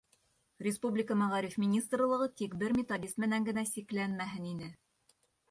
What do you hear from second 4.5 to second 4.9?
ине.